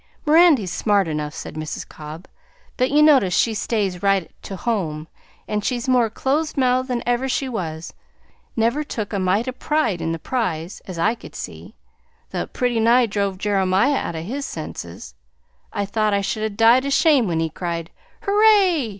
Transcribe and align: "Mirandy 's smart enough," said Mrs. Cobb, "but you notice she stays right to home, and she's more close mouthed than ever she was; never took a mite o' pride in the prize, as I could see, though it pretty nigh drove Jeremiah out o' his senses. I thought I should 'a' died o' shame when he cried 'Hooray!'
"Mirandy 0.25 0.65
's 0.65 0.71
smart 0.73 1.07
enough," 1.07 1.35
said 1.35 1.53
Mrs. 1.53 1.87
Cobb, 1.87 2.27
"but 2.75 2.89
you 2.89 3.03
notice 3.03 3.35
she 3.37 3.53
stays 3.53 4.01
right 4.01 4.31
to 4.41 4.55
home, 4.55 5.07
and 5.47 5.63
she's 5.63 5.87
more 5.87 6.09
close 6.09 6.57
mouthed 6.57 6.87
than 6.89 7.03
ever 7.05 7.29
she 7.29 7.47
was; 7.47 7.93
never 8.55 8.83
took 8.83 9.13
a 9.13 9.19
mite 9.19 9.47
o' 9.47 9.51
pride 9.51 10.01
in 10.01 10.11
the 10.11 10.17
prize, 10.17 10.81
as 10.87 10.97
I 10.97 11.13
could 11.13 11.35
see, 11.35 11.75
though 12.31 12.41
it 12.41 12.53
pretty 12.53 12.79
nigh 12.79 13.05
drove 13.05 13.37
Jeremiah 13.37 13.97
out 14.03 14.15
o' 14.15 14.23
his 14.23 14.43
senses. 14.47 15.13
I 15.71 15.85
thought 15.85 16.15
I 16.15 16.21
should 16.21 16.41
'a' 16.41 16.49
died 16.49 16.87
o' 16.87 16.89
shame 16.89 17.27
when 17.27 17.39
he 17.39 17.51
cried 17.51 17.91
'Hooray!' 18.23 18.89